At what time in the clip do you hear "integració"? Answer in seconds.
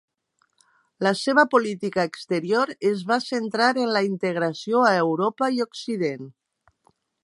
4.11-4.85